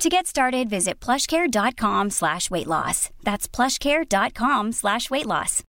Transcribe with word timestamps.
To 0.00 0.08
get 0.08 0.26
started, 0.26 0.70
visit 0.70 0.98
plushcare.com 0.98 2.08
slash 2.08 2.50
weight 2.50 2.66
loss. 2.66 3.10
That's 3.22 3.46
plushcare.com 3.46 4.72
slash 4.72 5.10
weight 5.10 5.26
loss. 5.26 5.62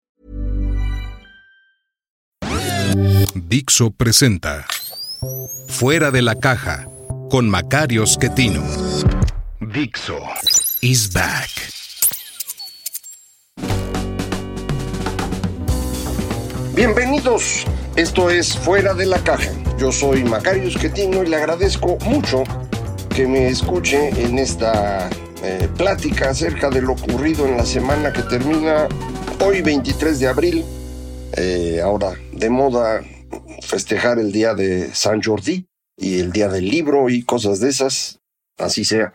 Dixo 3.33 3.89
presenta 3.89 4.67
Fuera 5.67 6.11
de 6.11 6.21
la 6.21 6.35
caja 6.35 6.85
con 7.31 7.49
Macario 7.49 8.05
Schettino. 8.05 8.61
Dixo 9.61 10.19
is 10.83 11.11
back. 11.11 11.49
Bienvenidos, 16.75 17.65
esto 17.95 18.29
es 18.29 18.55
Fuera 18.55 18.93
de 18.93 19.07
la 19.07 19.17
caja. 19.23 19.51
Yo 19.79 19.91
soy 19.91 20.23
Macario 20.23 20.69
Schettino 20.69 21.23
y 21.23 21.29
le 21.29 21.37
agradezco 21.37 21.97
mucho 22.05 22.43
que 23.09 23.27
me 23.27 23.47
escuche 23.47 24.09
en 24.23 24.39
esta 24.39 25.09
eh, 25.43 25.67
plática 25.77 26.29
acerca 26.29 26.69
de 26.69 26.81
lo 26.81 26.93
ocurrido 26.93 27.47
en 27.47 27.57
la 27.57 27.65
semana 27.65 28.13
que 28.13 28.23
termina 28.23 28.87
hoy 29.43 29.61
23 29.61 30.19
de 30.19 30.27
abril. 30.27 30.65
Eh, 31.37 31.79
ahora 31.83 32.13
de 32.33 32.49
moda 32.49 33.01
festejar 33.61 34.19
el 34.19 34.31
día 34.31 34.53
de 34.53 34.93
San 34.93 35.21
Jordi 35.21 35.67
y 35.97 36.19
el 36.19 36.31
día 36.31 36.47
del 36.47 36.67
libro 36.67 37.09
y 37.09 37.23
cosas 37.23 37.59
de 37.59 37.69
esas, 37.69 38.19
así 38.57 38.85
sea. 38.85 39.13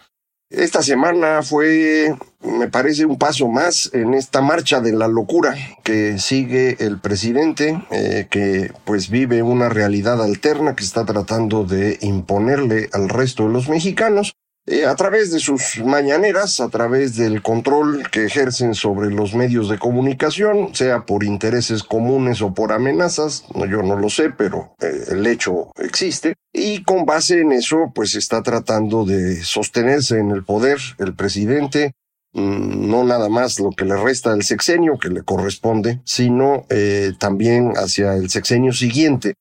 Esta 0.56 0.82
semana 0.82 1.42
fue, 1.42 2.14
me 2.42 2.68
parece, 2.68 3.04
un 3.06 3.18
paso 3.18 3.48
más 3.48 3.90
en 3.92 4.14
esta 4.14 4.40
marcha 4.40 4.80
de 4.80 4.92
la 4.92 5.08
locura 5.08 5.56
que 5.82 6.18
sigue 6.18 6.76
el 6.78 7.00
presidente, 7.00 7.82
eh, 7.90 8.28
que 8.30 8.70
pues 8.84 9.10
vive 9.10 9.42
una 9.42 9.68
realidad 9.68 10.22
alterna 10.22 10.76
que 10.76 10.84
está 10.84 11.04
tratando 11.04 11.64
de 11.64 11.98
imponerle 12.02 12.88
al 12.92 13.08
resto 13.08 13.48
de 13.48 13.52
los 13.52 13.68
mexicanos 13.68 14.36
eh, 14.66 14.86
a 14.86 14.94
través 14.94 15.30
de 15.30 15.40
sus 15.40 15.78
mañaneras, 15.84 16.58
a 16.60 16.70
través 16.70 17.16
del 17.16 17.42
control 17.42 18.08
que 18.10 18.24
ejercen 18.24 18.74
sobre 18.74 19.10
los 19.10 19.34
medios 19.34 19.68
de 19.68 19.78
comunicación, 19.78 20.74
sea 20.74 21.04
por 21.04 21.22
intereses 21.22 21.82
comunes 21.82 22.40
o 22.40 22.54
por 22.54 22.72
amenazas, 22.72 23.44
yo 23.54 23.82
no 23.82 23.96
lo 23.96 24.08
sé, 24.08 24.30
pero 24.30 24.74
eh, 24.80 25.04
el 25.10 25.26
hecho 25.26 25.70
existe, 25.76 26.36
y 26.50 26.82
con 26.82 27.04
base 27.04 27.40
en 27.40 27.52
eso, 27.52 27.92
pues 27.94 28.14
está 28.14 28.42
tratando 28.42 29.04
de 29.04 29.42
sostenerse 29.42 30.18
en 30.18 30.30
el 30.30 30.44
poder 30.44 30.78
el 30.98 31.14
presidente, 31.14 31.92
mm, 32.32 32.88
no 32.88 33.04
nada 33.04 33.28
más 33.28 33.60
lo 33.60 33.70
que 33.70 33.84
le 33.84 33.96
resta 33.96 34.30
del 34.30 34.44
sexenio 34.44 34.98
que 34.98 35.10
le 35.10 35.22
corresponde, 35.22 36.00
sino 36.04 36.64
eh, 36.70 37.12
también 37.18 37.74
hacia 37.76 38.14
el 38.14 38.30
sexenio 38.30 38.72
siguiente 38.72 39.34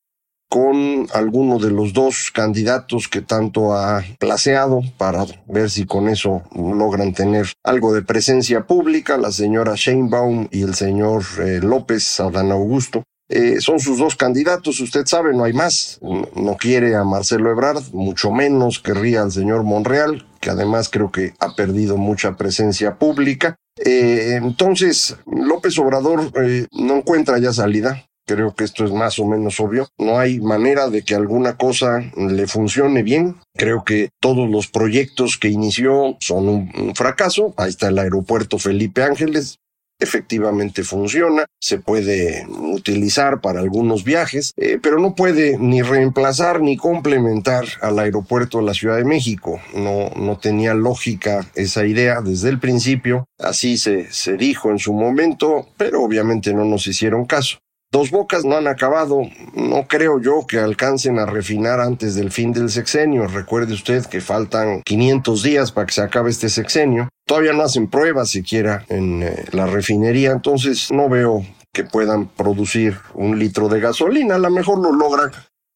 con 0.53 1.07
alguno 1.15 1.57
de 1.57 1.71
los 1.71 1.93
dos 1.93 2.29
candidatos 2.31 3.07
que 3.07 3.21
tanto 3.21 3.73
ha 3.73 4.03
placeado 4.19 4.81
para 4.99 5.25
ver 5.47 5.71
si 5.71 5.87
con 5.87 6.07
eso 6.07 6.43
logran 6.53 7.11
tener 7.11 7.47
algo 7.63 7.91
de 7.91 8.03
presencia 8.03 8.67
pública, 8.67 9.17
la 9.17 9.31
señora 9.31 9.73
Sheinbaum 9.75 10.49
y 10.51 10.61
el 10.61 10.75
señor 10.75 11.23
eh, 11.39 11.59
López 11.59 12.19
Adán 12.19 12.51
Augusto. 12.51 13.01
Eh, 13.29 13.61
son 13.61 13.79
sus 13.79 13.97
dos 13.97 14.15
candidatos, 14.15 14.79
usted 14.79 15.07
sabe, 15.07 15.33
no 15.33 15.43
hay 15.43 15.53
más. 15.53 15.99
No 16.35 16.55
quiere 16.55 16.95
a 16.95 17.03
Marcelo 17.03 17.49
Ebrard, 17.49 17.91
mucho 17.91 18.29
menos 18.29 18.77
querría 18.77 19.23
al 19.23 19.31
señor 19.31 19.63
Monreal, 19.63 20.27
que 20.39 20.51
además 20.51 20.87
creo 20.87 21.11
que 21.11 21.33
ha 21.39 21.55
perdido 21.55 21.97
mucha 21.97 22.37
presencia 22.37 22.99
pública. 22.99 23.55
Eh, 23.83 24.35
entonces, 24.39 25.17
López 25.25 25.79
Obrador 25.79 26.31
no 26.73 26.97
encuentra 26.97 27.39
ya 27.39 27.51
salida. 27.53 28.05
Creo 28.25 28.55
que 28.55 28.63
esto 28.63 28.85
es 28.85 28.91
más 28.91 29.19
o 29.19 29.25
menos 29.25 29.59
obvio. 29.59 29.87
No 29.97 30.17
hay 30.17 30.39
manera 30.39 30.89
de 30.89 31.03
que 31.03 31.15
alguna 31.15 31.57
cosa 31.57 31.99
le 32.15 32.47
funcione 32.47 33.03
bien. 33.03 33.35
Creo 33.53 33.83
que 33.83 34.09
todos 34.21 34.49
los 34.49 34.67
proyectos 34.67 35.37
que 35.37 35.49
inició 35.49 36.17
son 36.19 36.47
un, 36.47 36.93
fracaso. 36.95 37.53
Ahí 37.57 37.69
está 37.69 37.89
el 37.89 37.99
aeropuerto 37.99 38.57
Felipe 38.59 39.03
Ángeles 39.03 39.57
efectivamente 39.99 40.83
funciona, 40.83 41.45
se 41.61 41.79
puede 41.79 42.45
utilizar 42.49 43.41
para 43.41 43.61
algunos 43.61 44.03
viajes, 44.03 44.51
eh, 44.57 44.77
pero 44.81 44.99
no 44.99 45.15
puede 45.15 45.57
ni 45.57 45.81
reemplazar 45.81 46.61
ni 46.61 46.77
complementar 46.77 47.65
al 47.81 47.99
aeropuerto 47.99 48.57
de 48.57 48.65
la 48.65 48.73
Ciudad 48.73 48.97
de 48.97 49.05
México. 49.05 49.61
No, 49.73 50.09
no 50.15 50.37
tenía 50.37 50.73
lógica 50.73 51.47
esa 51.55 51.85
idea 51.85 52.21
desde 52.21 52.49
el 52.49 52.59
principio, 52.59 53.25
así 53.39 53.77
se, 53.77 54.11
se 54.11 54.35
dijo 54.35 54.71
en 54.71 54.79
su 54.79 54.93
momento, 54.93 55.67
pero 55.77 56.03
obviamente 56.03 56.53
no 56.53 56.65
nos 56.65 56.85
hicieron 56.87 57.25
caso. 57.25 57.59
Dos 57.93 58.09
Bocas 58.09 58.43
no 58.43 58.57
han 58.57 58.67
acabado, 58.67 59.21
no 59.53 59.87
creo 59.87 60.19
yo 60.19 60.47
que 60.47 60.57
alcancen 60.57 61.19
a 61.19 61.27
refinar 61.27 61.79
antes 61.79 62.15
del 62.15 62.31
fin 62.31 62.51
del 62.51 62.71
sexenio. 62.71 63.27
Recuerde 63.27 63.75
usted 63.75 64.03
que 64.07 64.19
faltan 64.19 64.81
500 64.81 65.43
días 65.43 65.71
para 65.71 65.85
que 65.85 65.93
se 65.93 66.01
acabe 66.01 66.31
este 66.31 66.49
sexenio. 66.49 67.07
Todavía 67.27 67.53
no 67.53 67.61
hacen 67.61 67.87
pruebas 67.87 68.31
siquiera 68.31 68.83
en 68.89 69.21
eh, 69.21 69.45
la 69.51 69.67
refinería, 69.67 70.31
entonces 70.31 70.91
no 70.91 71.07
veo 71.07 71.45
que 71.71 71.83
puedan 71.83 72.29
producir 72.29 72.97
un 73.13 73.37
litro 73.37 73.69
de 73.69 73.79
gasolina. 73.79 74.35
A 74.35 74.39
lo 74.39 74.49
mejor 74.49 74.79
lo 74.79 74.91
logran, 74.91 75.29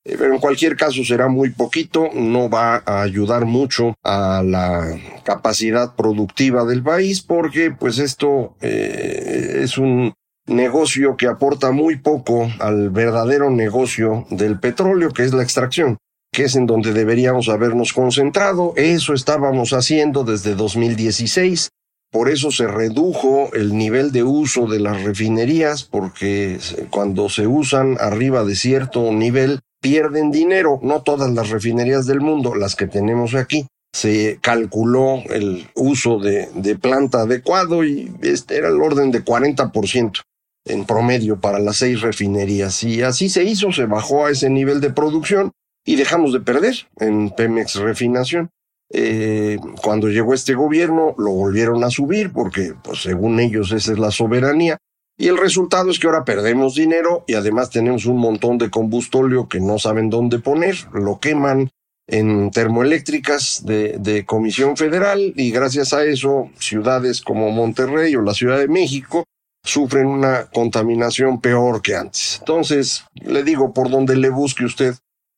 eh, 0.04 0.16
pero 0.18 0.34
en 0.34 0.40
cualquier 0.40 0.76
caso 0.76 1.04
será 1.04 1.28
muy 1.28 1.52
poquito, 1.52 2.10
no 2.16 2.50
va 2.50 2.82
a 2.84 3.04
ayudar 3.04 3.46
mucho 3.46 3.94
a 4.04 4.42
la 4.44 5.00
capacidad 5.24 5.96
productiva 5.96 6.66
del 6.66 6.82
país 6.82 7.22
porque 7.22 7.70
pues 7.70 8.00
esto 8.00 8.56
eh, 8.60 9.60
es 9.62 9.78
un 9.78 10.16
negocio 10.48 11.18
que 11.18 11.28
aporta 11.28 11.72
muy 11.72 11.98
poco 11.98 12.50
al 12.60 12.90
verdadero 12.90 13.52
negocio 13.52 14.26
del 14.30 14.60
petróleo, 14.60 15.12
que 15.12 15.24
es 15.24 15.34
la 15.34 15.44
extracción, 15.44 15.98
que 16.32 16.46
es 16.46 16.56
en 16.56 16.66
donde 16.66 16.94
deberíamos 16.94 17.50
habernos 17.50 17.94
concentrado. 17.94 18.74
Eso 18.76 19.14
estábamos 19.14 19.74
haciendo 19.74 20.24
desde 20.24 20.56
2016. 20.56 21.70
Por 22.10 22.30
eso 22.30 22.52
se 22.52 22.68
redujo 22.68 23.54
el 23.54 23.78
nivel 23.78 24.14
de 24.14 24.24
uso 24.24 24.66
de 24.66 24.80
las 24.80 25.04
refinerías, 25.04 25.84
porque 25.84 26.58
cuando 26.90 27.28
se 27.28 27.48
usan 27.48 27.98
arriba 28.00 28.46
de 28.46 28.56
cierto 28.56 29.12
nivel, 29.12 29.60
pierden 29.82 30.32
dinero. 30.32 30.80
No 30.82 31.02
todas 31.02 31.32
las 31.34 31.50
refinerías 31.50 32.06
del 32.06 32.22
mundo, 32.22 32.56
las 32.56 32.76
que 32.76 32.88
tenemos 32.88 33.36
aquí. 33.36 33.68
Se 33.94 34.40
calculó 34.42 35.22
el 35.30 35.70
uso 35.76 36.20
de, 36.20 36.78
planta 36.82 37.22
adecuado 37.22 37.84
y 37.84 38.14
este 38.22 38.58
era 38.58 38.70
el 38.70 38.82
orden 38.82 39.12
de 39.12 39.26
40% 39.26 40.22
en 40.68 40.86
promedio 40.86 41.40
para 41.40 41.60
las 41.60 41.78
seis 41.78 42.02
refinerías. 42.02 42.84
Y 42.84 43.02
así 43.02 43.30
se 43.30 43.44
hizo, 43.44 43.72
se 43.72 43.86
bajó 43.86 44.26
a 44.26 44.32
ese 44.32 44.50
nivel 44.50 44.82
de 44.82 44.92
producción 44.92 45.52
y 45.86 45.96
dejamos 45.96 46.34
de 46.34 46.42
perder 46.42 46.76
en 47.00 47.30
Pemex 47.32 47.76
Refinación. 47.76 48.50
Eh, 48.94 49.58
cuando 49.82 50.08
llegó 50.08 50.34
este 50.34 50.54
gobierno 50.54 51.14
lo 51.18 51.32
volvieron 51.32 51.84
a 51.84 51.90
subir 51.90 52.32
porque, 52.32 52.74
pues, 52.84 53.02
según 53.02 53.40
ellos, 53.40 53.72
esa 53.72 53.92
es 53.94 54.00
la 54.00 54.12
soberanía. 54.12 54.78
Y 55.18 55.28
el 55.28 55.38
resultado 55.38 55.90
es 55.90 56.00
que 56.00 56.08
ahora 56.08 56.26
perdemos 56.26 56.76
dinero 56.76 57.24
y 57.28 57.34
además 57.34 57.70
tenemos 57.70 58.06
un 58.06 58.18
montón 58.18 58.58
de 58.60 58.70
combustóleo 58.70 59.50
que 59.50 59.60
no 59.60 59.80
saben 59.80 60.10
dónde 60.10 60.40
poner, 60.40 60.76
lo 60.94 61.20
queman 61.20 61.72
en 62.08 62.52
termoeléctricas 62.52 63.66
de, 63.66 63.98
de 64.00 64.26
Comisión 64.26 64.78
Federal 64.78 65.34
y 65.36 65.52
gracias 65.52 65.92
a 65.92 66.06
eso 66.06 66.50
ciudades 66.60 67.22
como 67.22 67.50
Monterrey 67.52 68.16
o 68.16 68.22
la 68.22 68.34
Ciudad 68.34 68.60
de 68.60 68.68
México 68.68 69.26
sufren 69.68 70.08
una 70.08 70.46
contaminación 70.46 71.42
peor 71.42 71.82
que 71.82 71.96
antes. 71.96 72.38
Entonces, 72.40 73.04
le 73.14 73.44
digo, 73.44 73.74
por 73.74 73.90
donde 73.90 74.16
le 74.16 74.30
busque 74.30 74.66
usted, 74.66 74.96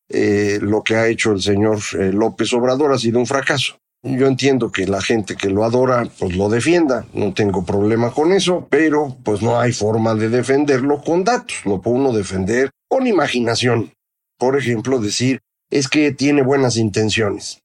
eh, 0.08 0.58
lo 0.60 0.82
que 0.82 0.96
ha 0.96 1.08
hecho 1.08 1.32
el 1.32 1.40
señor 1.40 1.78
eh, 1.98 2.12
López 2.12 2.52
Obrador 2.52 2.92
ha 2.92 2.98
sido 2.98 3.18
un 3.18 3.26
fracaso. 3.26 3.76
Yo 4.02 4.26
entiendo 4.26 4.72
que 4.72 4.86
la 4.86 5.02
gente 5.02 5.36
que 5.36 5.50
lo 5.50 5.62
adora, 5.62 6.08
pues 6.18 6.34
lo 6.34 6.48
defienda, 6.48 7.06
no 7.12 7.34
tengo 7.34 7.66
problema 7.66 8.10
con 8.12 8.32
eso, 8.32 8.66
pero 8.70 9.16
pues 9.22 9.42
no 9.42 9.60
hay 9.60 9.72
forma 9.72 10.14
de 10.14 10.30
defenderlo 10.30 11.02
con 11.02 11.22
datos, 11.22 11.58
lo 11.66 11.82
puede 11.82 11.98
uno 11.98 12.12
defender 12.12 12.70
con 12.88 13.06
imaginación. 13.06 13.92
Por 14.38 14.56
ejemplo, 14.56 15.00
decir, 15.00 15.40
es 15.70 15.88
que 15.88 16.12
tiene 16.12 16.42
buenas 16.42 16.76
intenciones. 16.76 17.60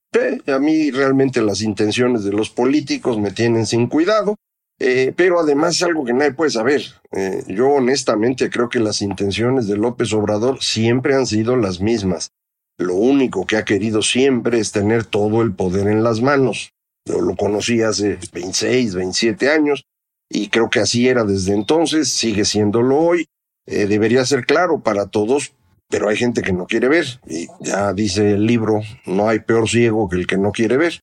a 0.47 0.59
mí 0.59 0.91
realmente 0.91 1.41
las 1.41 1.61
intenciones 1.61 2.23
de 2.23 2.31
los 2.31 2.49
políticos 2.49 3.17
me 3.17 3.31
tienen 3.31 3.65
sin 3.65 3.87
cuidado, 3.87 4.35
eh, 4.79 5.13
pero 5.15 5.39
además 5.39 5.75
es 5.75 5.83
algo 5.83 6.03
que 6.03 6.13
nadie 6.13 6.33
puede 6.33 6.51
saber. 6.51 6.81
Eh, 7.11 7.43
yo 7.47 7.69
honestamente 7.69 8.49
creo 8.49 8.69
que 8.69 8.79
las 8.79 9.01
intenciones 9.01 9.67
de 9.67 9.77
López 9.77 10.11
Obrador 10.13 10.61
siempre 10.61 11.15
han 11.15 11.25
sido 11.25 11.55
las 11.55 11.79
mismas. 11.79 12.31
Lo 12.77 12.95
único 12.95 13.45
que 13.45 13.55
ha 13.57 13.63
querido 13.63 14.01
siempre 14.01 14.59
es 14.59 14.71
tener 14.71 15.05
todo 15.05 15.41
el 15.41 15.53
poder 15.53 15.87
en 15.87 16.03
las 16.03 16.21
manos. 16.21 16.71
Yo 17.05 17.21
lo 17.21 17.35
conocí 17.35 17.81
hace 17.81 18.17
26, 18.33 18.95
27 18.95 19.49
años 19.49 19.85
y 20.29 20.49
creo 20.49 20.69
que 20.69 20.79
así 20.79 21.07
era 21.07 21.23
desde 21.23 21.53
entonces, 21.53 22.09
sigue 22.09 22.43
siéndolo 22.43 22.97
hoy. 22.97 23.27
Eh, 23.67 23.85
debería 23.87 24.25
ser 24.25 24.45
claro 24.45 24.79
para 24.79 25.07
todos, 25.07 25.53
pero 25.89 26.09
hay 26.09 26.17
gente 26.17 26.41
que 26.41 26.51
no 26.51 26.65
quiere 26.65 26.89
ver. 26.89 27.05
Y 27.27 27.47
ya 27.61 27.93
dice 27.93 28.31
el 28.31 28.45
libro, 28.45 28.81
no 29.05 29.29
hay 29.29 29.39
peor 29.39 29.69
ciego 29.69 30.09
que 30.09 30.17
el 30.17 30.27
que 30.27 30.37
no 30.37 30.51
quiere 30.51 30.77
ver. 30.77 30.99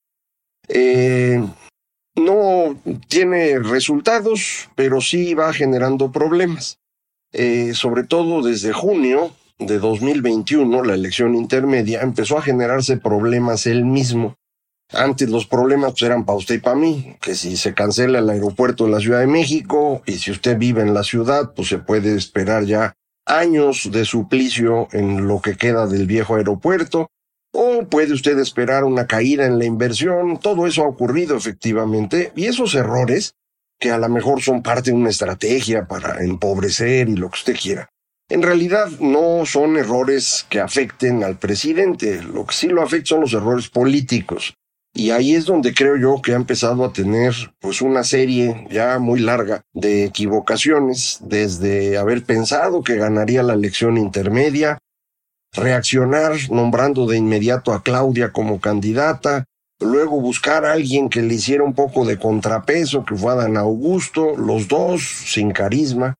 Eh, 0.69 1.43
no 2.15 2.77
tiene 3.09 3.59
resultados, 3.59 4.69
pero 4.75 5.01
sí 5.01 5.35
va 5.35 5.53
generando 5.53 6.13
problemas. 6.13 6.79
Eh, 7.33 7.73
sobre 7.75 8.05
todo 8.05 8.43
desde 8.43 8.73
junio 8.73 9.31
de 9.59 9.79
2021, 9.79 10.85
la 10.85 10.95
elección 10.95 11.35
intermedia, 11.35 12.03
empezó 12.03 12.37
a 12.37 12.43
generarse 12.43 12.97
problemas 12.97 13.67
él 13.67 13.85
mismo. 13.85 14.37
Antes 14.93 15.31
los 15.31 15.47
problemas 15.47 15.93
pues, 15.93 16.03
eran 16.03 16.27
para 16.27 16.39
usted 16.39 16.57
y 16.57 16.59
para 16.59 16.77
mí, 16.77 17.17
que 17.23 17.35
si 17.35 17.57
se 17.57 17.73
cancela 17.73 18.19
el 18.19 18.29
aeropuerto 18.29 18.85
de 18.85 18.91
la 18.91 19.01
Ciudad 19.01 19.21
de 19.21 19.27
México 19.27 20.03
y 20.05 20.19
si 20.19 20.31
usted 20.31 20.59
vive 20.59 20.83
en 20.83 20.93
la 20.93 21.03
ciudad, 21.03 21.55
pues 21.55 21.69
se 21.69 21.79
puede 21.79 22.15
esperar 22.15 22.65
ya 22.65 22.93
años 23.25 23.91
de 23.91 24.05
suplicio 24.05 24.89
en 24.93 25.27
lo 25.27 25.41
que 25.41 25.57
queda 25.57 25.87
del 25.87 26.07
viejo 26.07 26.35
aeropuerto, 26.35 27.09
o 27.53 27.85
puede 27.89 28.13
usted 28.13 28.39
esperar 28.39 28.85
una 28.85 29.07
caída 29.07 29.47
en 29.47 29.59
la 29.59 29.65
inversión, 29.65 30.39
todo 30.39 30.67
eso 30.67 30.83
ha 30.83 30.89
ocurrido 30.89 31.37
efectivamente, 31.37 32.33
y 32.35 32.47
esos 32.47 32.75
errores, 32.75 33.35
que 33.79 33.91
a 33.91 33.99
lo 33.99 34.09
mejor 34.09 34.41
son 34.43 34.63
parte 34.63 34.91
de 34.91 34.97
una 34.97 35.11
estrategia 35.11 35.87
para 35.87 36.23
empobrecer 36.25 37.09
y 37.09 37.17
lo 37.17 37.29
que 37.31 37.39
usted 37.39 37.57
quiera, 37.57 37.89
en 38.29 38.43
realidad 38.43 38.89
no 39.01 39.45
son 39.45 39.77
errores 39.77 40.47
que 40.49 40.61
afecten 40.61 41.23
al 41.23 41.39
presidente, 41.39 42.23
lo 42.23 42.47
que 42.47 42.55
sí 42.55 42.69
lo 42.69 42.83
afecta 42.83 43.11
son 43.11 43.21
los 43.21 43.35
errores 43.35 43.69
políticos. 43.69 44.55
Y 44.95 45.11
ahí 45.11 45.35
es 45.35 45.47
donde 45.47 45.75
creo 45.75 45.97
yo 45.97 46.21
que 46.23 46.33
ha 46.33 46.37
empezado 46.37 46.85
a 46.85 46.93
tener 46.93 47.35
pues 47.61 47.83
una 47.83 48.05
serie 48.05 48.67
ya 48.71 48.99
muy 48.99 49.21
larga 49.21 49.63
de 49.73 50.05
equivocaciones, 50.05 51.19
desde 51.23 51.99
haber 51.99 52.25
pensado 52.25 52.83
que 52.83 52.97
ganaría 52.97 53.43
la 53.43 53.55
elección 53.55 53.97
intermedia, 53.97 54.79
reaccionar 55.53 56.33
nombrando 56.51 57.07
de 57.07 57.19
inmediato 57.19 57.73
a 57.73 57.83
Claudia 57.83 58.33
como 58.33 58.61
candidata, 58.61 59.45
luego 59.81 60.21
buscar 60.21 60.65
a 60.65 60.73
alguien 60.73 61.09
que 61.09 61.23
le 61.23 61.35
hiciera 61.35 61.65
un 61.65 61.75
poco 61.75 62.05
de 62.05 62.19
contrapeso, 62.19 63.05
que 63.05 63.17
fue 63.17 63.35
Dan 63.35 63.57
Augusto, 63.57 64.37
los 64.37 64.69
dos 64.69 65.03
sin 65.03 65.51
carisma. 65.51 66.15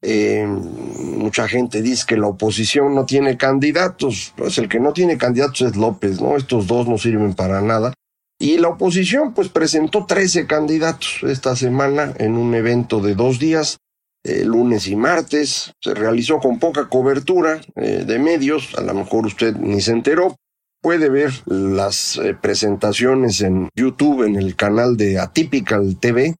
Eh, 0.00 0.46
mucha 0.46 1.48
gente 1.48 1.82
dice 1.82 2.04
que 2.06 2.16
la 2.16 2.28
oposición 2.28 2.94
no 2.94 3.04
tiene 3.04 3.36
candidatos, 3.36 4.32
pues 4.36 4.56
el 4.58 4.68
que 4.68 4.78
no 4.78 4.92
tiene 4.92 5.18
candidatos 5.18 5.62
es 5.62 5.76
López, 5.76 6.20
¿no? 6.20 6.36
Estos 6.36 6.68
dos 6.68 6.86
no 6.86 6.98
sirven 6.98 7.34
para 7.34 7.60
nada. 7.60 7.92
Y 8.40 8.58
la 8.58 8.68
oposición 8.68 9.34
pues 9.34 9.48
presentó 9.48 10.06
13 10.06 10.46
candidatos 10.46 11.18
esta 11.24 11.56
semana 11.56 12.14
en 12.18 12.36
un 12.36 12.54
evento 12.54 13.00
de 13.00 13.16
dos 13.16 13.40
días, 13.40 13.78
eh, 14.24 14.44
lunes 14.44 14.88
y 14.88 14.96
martes. 14.96 15.72
Se 15.80 15.94
realizó 15.94 16.38
con 16.38 16.58
poca 16.58 16.88
cobertura 16.88 17.60
eh, 17.76 18.04
de 18.06 18.18
medios, 18.18 18.74
a 18.76 18.82
lo 18.82 18.94
mejor 18.94 19.26
usted 19.26 19.56
ni 19.56 19.80
se 19.80 19.92
enteró. 19.92 20.34
Puede 20.82 21.08
ver 21.08 21.32
las 21.46 22.18
eh, 22.18 22.36
presentaciones 22.40 23.40
en 23.40 23.68
YouTube, 23.76 24.24
en 24.24 24.36
el 24.36 24.56
canal 24.56 24.96
de 24.96 25.18
Atypical 25.18 25.98
TV. 25.98 26.34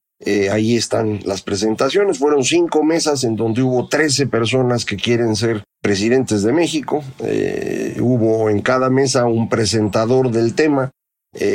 ahí 0.51 0.75
están 0.75 1.21
las 1.23 1.41
presentaciones. 1.41 2.19
Fueron 2.19 2.43
cinco 2.43 2.83
mesas 2.83 3.23
en 3.23 3.35
donde 3.35 3.63
hubo 3.63 3.87
13 3.87 4.27
personas 4.27 4.83
que 4.83 4.97
quieren 4.97 5.35
ser 5.35 5.63
presidentes 5.81 6.43
de 6.43 6.51
México. 6.51 7.01
hubo 7.99 8.49
en 8.49 8.61
cada 8.61 8.89
mesa 8.89 9.25
un 9.25 9.47
presentador 9.47 10.31
del 10.31 10.53
tema 10.53 10.91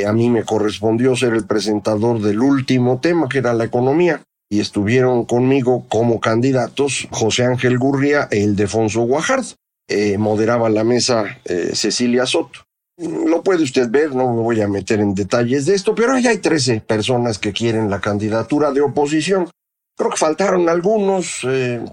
a 0.07 0.13
mí 0.13 0.31
me 0.31 0.45
correspondió 0.45 1.17
ser 1.17 1.35
el 1.35 1.47
presentador 1.47 2.21
del 2.21 2.41
último 2.41 3.01
tema, 3.01 3.29
que 3.29 3.39
era 3.39 3.53
la 3.55 3.65
economía, 3.65 4.23
y 4.51 4.61
estuvieron 4.61 5.25
conmigo 5.25 5.87
como 5.89 6.21
candidatos 6.21 7.09
José 7.11 7.45
Ángel 7.45 7.79
Gurria 7.79 8.29
e 8.31 8.39
Ildefonso 8.39 9.03
Guajard. 9.03 9.45
Eh, 9.89 10.17
moderaba 10.17 10.71
la 10.71 10.85
mesa 10.85 11.39
eh, 11.45 11.71
Cecilia 11.75 12.27
Soto. 12.27 12.61
Lo 12.97 13.43
puede 13.43 13.65
usted 13.65 13.91
ver, 13.91 14.15
no 14.15 14.33
me 14.33 14.41
voy 14.41 14.61
a 14.61 14.69
meter 14.69 15.01
en 15.01 15.15
detalles 15.15 15.67
de 15.67 15.75
esto, 15.75 15.95
pero 15.95 16.13
ahí 16.13 16.27
hay 16.27 16.39
13 16.39 16.81
personas 16.81 17.39
que 17.39 17.53
quieren 17.53 17.91
la 17.91 18.01
candidatura 18.01 18.71
de 18.71 18.81
oposición. 18.81 19.51
Creo 19.97 20.11
que 20.11 20.17
faltaron 20.17 20.69
algunos 20.69 21.41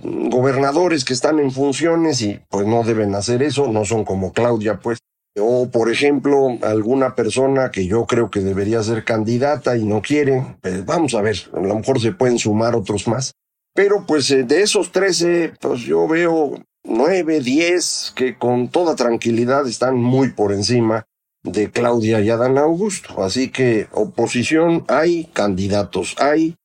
gobernadores 0.04 1.04
que 1.04 1.14
están 1.14 1.40
en 1.40 1.52
funciones 1.52 2.22
y 2.22 2.40
pues 2.50 2.68
no 2.68 2.84
deben 2.84 3.14
hacer 3.16 3.44
eso, 3.44 3.68
no 3.68 3.84
son 3.84 4.06
como 4.06 4.32
Claudia, 4.32 4.80
pues 4.80 5.00
o, 5.40 5.70
por 5.70 5.92
ejemplo, 5.92 6.58
alguna 6.62 7.16
persona 7.16 7.72
que 7.72 7.86
yo 7.86 8.06
creo 8.06 8.30
que 8.30 8.42
debería 8.42 8.84
ser 8.84 9.06
candidata 9.06 9.78
y 9.78 9.86
no 9.86 10.02
quiere, 10.02 10.58
pues 10.62 10.86
vamos 10.86 11.14
a 11.14 11.22
ver, 11.22 11.38
a 11.54 11.60
lo 11.60 11.76
mejor 11.76 12.02
se 12.02 12.12
pueden 12.12 12.38
sumar 12.38 12.76
otros 12.76 13.08
más. 13.08 13.34
Pero 13.74 14.06
pues 14.06 14.30
eh, 14.32 14.44
de 14.44 14.62
esos 14.62 14.92
13, 14.92 15.54
pues 15.62 15.82
yo 15.82 16.08
veo 16.08 16.62
9, 16.84 17.40
10 17.40 18.14
que 18.16 18.38
con 18.38 18.68
toda 18.68 18.96
tranquilidad 18.96 19.68
están 19.68 19.96
muy 19.96 20.32
por 20.32 20.52
encima 20.52 21.06
de 21.44 21.72
Claudia 21.72 22.20
y 22.20 22.30
Adán 22.30 22.58
Augusto. 22.58 23.24
Así 23.24 23.50
que 23.50 23.88
oposición 23.92 24.84
hay, 24.88 25.26
candidatos 25.34 26.16
hay, 26.20 26.56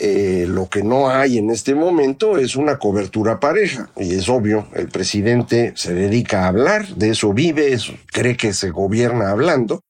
eh, 0.00 0.46
lo 0.48 0.68
que 0.68 0.82
no 0.82 1.10
hay 1.10 1.36
en 1.36 1.50
este 1.50 1.74
momento 1.74 2.38
es 2.38 2.56
una 2.56 2.78
cobertura 2.78 3.38
pareja. 3.38 3.90
Y 3.96 4.14
es 4.14 4.28
obvio, 4.28 4.66
el 4.74 4.88
presidente 4.88 5.72
se 5.76 5.92
dedica 5.92 6.44
a 6.44 6.48
hablar, 6.48 6.88
de 6.96 7.10
eso 7.10 7.32
vive, 7.34 7.76
cree 8.06 8.36
que 8.36 8.54
se 8.54 8.70
gobierna 8.70 9.30
hablando. 9.30 9.80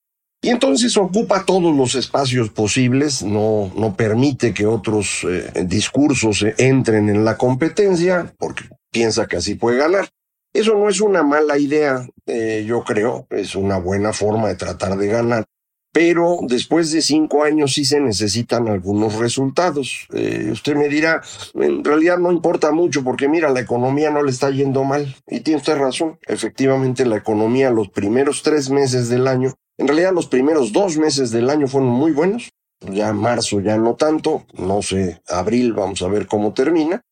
Y 0.43 0.49
entonces 0.49 0.97
ocupa 0.97 1.45
todos 1.45 1.75
los 1.77 1.95
espacios 1.95 2.49
posibles, 2.49 3.23
no, 3.23 3.71
no 3.77 3.95
permite 3.95 4.55
que 4.55 4.67
otros 4.67 5.27
eh, 5.29 5.65
discursos 5.65 6.45
entren 6.57 7.09
en 7.09 7.25
la 7.25 7.37
competencia, 7.37 8.33
porque 8.39 8.65
piensa 8.91 9.27
que 9.27 9.37
así 9.37 9.55
puede 9.55 9.79
ganar. 9.79 10.09
Eso 10.53 10.75
no 10.75 10.89
es 10.89 11.01
una 11.01 11.23
mala 11.23 11.59
idea, 11.59 12.05
eh, 12.27 12.65
yo 12.67 12.83
creo, 12.83 13.27
es 13.31 13.55
una 13.55 13.79
buena 13.79 14.12
forma 14.12 14.49
de 14.49 14.57
tratar 14.57 14.97
de 14.97 15.07
ganar 15.07 15.45
pero 15.92 16.38
después 16.42 16.92
de 16.92 17.02
cinco 17.02 17.42
años 17.42 17.75
sí 17.75 17.84
se 17.84 18.00
necesitan 18.00 18.69
algunos 18.69 19.16
resultados. 19.16 20.06
Eh, 20.12 20.48
usted 20.52 20.76
me 20.76 20.88
dirá, 20.88 21.20
en 21.54 21.82
realidad 21.84 22.19
no 22.19 22.31
importa 22.31 22.70
mucho 22.70 23.02
porque 23.02 23.28
mira, 23.28 23.50
la 23.50 23.60
economía 23.60 24.10
no 24.10 24.22
le 24.22 24.31
está 24.31 24.50
yendo 24.50 24.84
mal. 24.84 25.14
Y 25.26 25.40
tiene 25.40 25.58
usted 25.58 25.76
razón, 25.76 26.19
efectivamente 26.28 27.04
la 27.04 27.16
economía 27.16 27.70
los 27.70 27.88
primeros 27.88 28.42
tres 28.42 28.70
meses 28.70 29.08
del 29.08 29.26
año, 29.26 29.52
en 29.78 29.88
realidad 29.88 30.12
los 30.12 30.26
primeros 30.26 30.72
dos 30.72 30.96
meses 30.96 31.31
del 31.31 31.50
año 31.50 31.66
fueron 31.66 31.90
muy 31.90 32.12
buenos. 32.12 32.50
Ya 32.81 33.12
marzo 33.12 33.60
ya 33.60 33.76
no 33.76 33.94
tanto, 33.94 34.46
no 34.56 34.81
sé, 34.81 35.20
abril 35.28 35.75
vamos 35.75 36.00
a 36.02 36.08
ver 36.08 36.26
cómo 36.26 36.54
termina. 36.54 37.02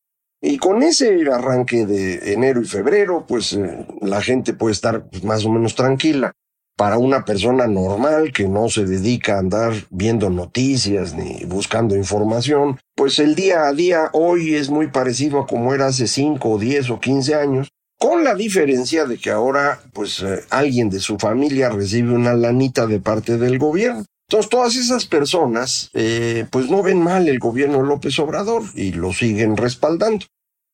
Y 0.41 0.57
con 0.57 0.81
ese 0.83 1.21
arranque 1.31 1.85
de 1.85 2.33
enero 2.33 2.61
y 2.61 2.65
febrero, 2.65 3.25
pues 3.27 3.53
eh, 3.53 3.85
la 4.01 4.21
gente 4.21 4.53
puede 4.53 4.71
estar 4.71 5.05
más 5.21 5.45
o 5.45 5.51
menos 5.51 5.75
tranquila 5.75 6.33
para 6.79 6.97
una 6.97 7.25
persona 7.25 7.67
normal 7.67 8.31
que 8.31 8.47
no 8.47 8.69
se 8.69 8.85
dedica 8.85 9.35
a 9.35 9.39
andar 9.39 9.73
viendo 9.89 10.29
noticias 10.29 11.13
ni 11.13 11.43
buscando 11.43 11.93
información, 11.93 12.79
pues 12.95 13.19
el 13.19 13.35
día 13.35 13.67
a 13.67 13.73
día 13.73 14.09
hoy 14.13 14.55
es 14.55 14.69
muy 14.69 14.87
parecido 14.87 15.41
a 15.41 15.45
como 15.45 15.73
era 15.73 15.87
hace 15.87 16.07
5 16.07 16.49
o 16.49 16.57
10 16.57 16.91
o 16.91 16.99
15 17.01 17.35
años, 17.35 17.67
con 17.99 18.23
la 18.23 18.33
diferencia 18.33 19.03
de 19.03 19.17
que 19.17 19.29
ahora 19.29 19.81
pues 19.91 20.21
eh, 20.21 20.39
alguien 20.51 20.89
de 20.89 21.01
su 21.01 21.19
familia 21.19 21.67
recibe 21.67 22.13
una 22.13 22.33
lanita 22.33 22.87
de 22.87 23.01
parte 23.01 23.37
del 23.37 23.59
gobierno. 23.59 24.05
Entonces 24.29 24.49
todas 24.49 24.77
esas 24.77 25.05
personas 25.05 25.89
eh, 25.93 26.45
pues 26.49 26.69
no 26.69 26.81
ven 26.81 27.01
mal 27.01 27.27
el 27.27 27.39
gobierno 27.39 27.81
López 27.81 28.17
Obrador 28.19 28.63
y 28.73 28.93
lo 28.93 29.11
siguen 29.11 29.57
respaldando. 29.57 30.27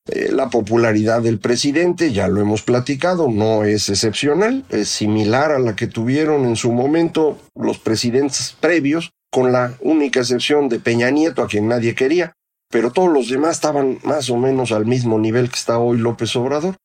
Eh, 0.08 0.32
la 0.32 0.50
popularidad 0.50 1.24
del 1.24 1.40
presidente, 1.40 2.14
ya 2.14 2.28
lo 2.28 2.40
hemos 2.40 2.62
platicado, 2.62 3.28
no 3.28 3.64
es 3.64 3.90
excepcional, 3.90 4.64
es 4.70 4.88
similar 4.88 5.52
a 5.52 5.58
la 5.58 5.76
que 5.76 5.88
tuvieron 5.88 6.46
en 6.46 6.56
su 6.56 6.72
momento 6.72 7.40
los 7.56 7.80
presidentes 7.80 8.56
previos, 8.60 9.12
con 9.32 9.52
la 9.52 9.74
única 9.82 10.20
excepción 10.20 10.70
de 10.70 10.80
Peña 10.80 11.10
Nieto, 11.10 11.42
a 11.42 11.48
quien 11.48 11.68
nadie 11.68 11.96
quería, 11.96 12.34
pero 12.70 12.92
todos 12.92 13.12
los 13.12 13.30
demás 13.30 13.56
estaban 13.56 13.98
más 14.04 14.30
o 14.30 14.38
menos 14.38 14.72
al 14.72 14.86
mismo 14.86 15.18
nivel 15.18 15.50
que 15.50 15.58
está 15.58 15.80
hoy 15.80 15.98
López 15.98 16.36
Obrador. 16.36 16.76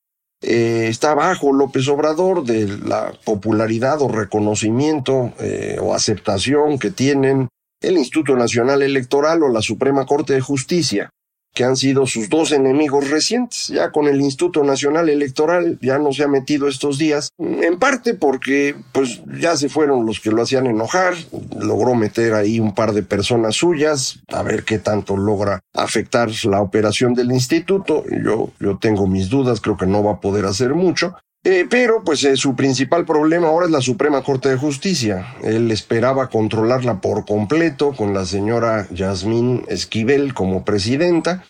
Eh, 0.42 0.86
está 0.88 1.14
bajo 1.14 1.52
López 1.52 1.86
Obrador 1.88 2.44
de 2.44 2.66
la 2.66 3.12
popularidad 3.24 4.00
o 4.00 4.08
reconocimiento 4.08 5.34
eh, 5.38 5.76
o 5.78 5.94
aceptación 5.94 6.78
que 6.78 6.90
tienen 6.90 7.48
el 7.82 7.98
Instituto 7.98 8.34
Nacional 8.34 8.80
Electoral 8.80 9.42
o 9.42 9.50
la 9.50 9.60
Suprema 9.60 10.06
Corte 10.06 10.32
de 10.32 10.40
Justicia 10.40 11.10
que 11.54 11.64
han 11.64 11.76
sido 11.76 12.06
sus 12.06 12.28
dos 12.28 12.52
enemigos 12.52 13.10
recientes. 13.10 13.68
Ya 13.68 13.90
con 13.90 14.06
el 14.06 14.20
Instituto 14.20 14.64
Nacional 14.64 15.08
Electoral 15.08 15.78
ya 15.80 15.98
no 15.98 16.12
se 16.12 16.24
ha 16.24 16.28
metido 16.28 16.68
estos 16.68 16.98
días, 16.98 17.30
en 17.38 17.78
parte 17.78 18.14
porque 18.14 18.76
pues 18.92 19.22
ya 19.40 19.56
se 19.56 19.68
fueron 19.68 20.06
los 20.06 20.20
que 20.20 20.30
lo 20.30 20.42
hacían 20.42 20.66
enojar, 20.66 21.14
logró 21.58 21.94
meter 21.94 22.34
ahí 22.34 22.60
un 22.60 22.74
par 22.74 22.92
de 22.92 23.02
personas 23.02 23.56
suyas, 23.56 24.20
a 24.28 24.42
ver 24.42 24.64
qué 24.64 24.78
tanto 24.78 25.16
logra 25.16 25.60
afectar 25.74 26.30
la 26.44 26.60
operación 26.60 27.14
del 27.14 27.32
instituto. 27.32 28.04
Yo, 28.24 28.50
yo 28.60 28.78
tengo 28.78 29.06
mis 29.06 29.28
dudas, 29.28 29.60
creo 29.60 29.76
que 29.76 29.86
no 29.86 30.02
va 30.02 30.12
a 30.12 30.20
poder 30.20 30.46
hacer 30.46 30.74
mucho. 30.74 31.14
Eh, 31.42 31.66
pero 31.70 32.04
pues 32.04 32.22
eh, 32.24 32.36
su 32.36 32.54
principal 32.54 33.06
problema 33.06 33.48
ahora 33.48 33.64
es 33.64 33.72
la 33.72 33.80
Suprema 33.80 34.22
Corte 34.22 34.50
de 34.50 34.58
Justicia. 34.58 35.36
Él 35.42 35.70
esperaba 35.70 36.28
controlarla 36.28 37.00
por 37.00 37.24
completo 37.24 37.94
con 37.96 38.12
la 38.12 38.26
señora 38.26 38.86
Yasmín 38.90 39.64
Esquivel 39.68 40.34
como 40.34 40.64
presidenta. 40.64 41.44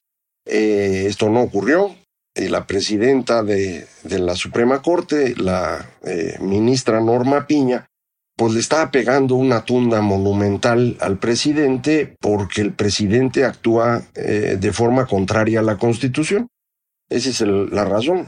Eh, 0.47 1.04
esto 1.06 1.28
no 1.28 1.40
ocurrió. 1.40 1.97
la 2.37 2.66
presidenta 2.66 3.42
de, 3.42 3.87
de, 4.04 4.18
la 4.20 4.37
Suprema 4.37 4.80
Corte, 4.80 5.35
la 5.37 5.85
ministra 6.40 7.00
Norma 7.00 7.47
Piña, 7.47 7.87
pues 8.37 8.54
le 8.54 8.61
estaba 8.61 8.90
pegando 8.92 9.35
una 9.35 9.64
tunda 9.64 10.00
monumental 10.00 10.97
al 11.00 11.18
presidente 11.18 12.16
porque 12.20 12.62
el 12.62 12.73
presidente 12.73 13.44
actúa 13.44 14.02
de 14.14 14.73
forma 14.73 15.06
contraria 15.06 15.59
a 15.59 15.64
la 15.64 15.76
Constitución. 15.76 16.49
Esa 17.10 17.30
es 17.30 17.40
la 17.40 17.84
razón. 17.84 18.26